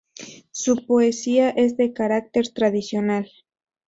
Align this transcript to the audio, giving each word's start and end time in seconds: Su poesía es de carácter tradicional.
Su 0.49 0.87
poesía 0.87 1.51
es 1.51 1.77
de 1.77 1.93
carácter 1.93 2.47
tradicional. 2.49 3.29